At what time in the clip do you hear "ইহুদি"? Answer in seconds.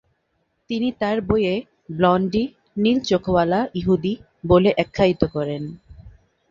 3.75-4.13